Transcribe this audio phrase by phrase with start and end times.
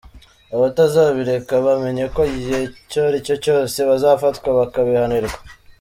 [0.55, 5.37] Abatazabireka bamenye ko igihe icyo ari cyo cyose bazafatwa bakabihanirwa.